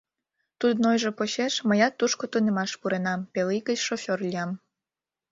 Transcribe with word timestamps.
Тудын 0.59 0.83
ойжо 0.91 1.09
почеш 1.17 1.53
мыят 1.67 1.93
тушко 1.99 2.25
тунемаш 2.31 2.71
пуренам, 2.79 3.21
пел 3.33 3.49
ий 3.57 3.63
гыч 3.67 3.79
шофёр 3.87 4.19
лиям. 4.29 4.51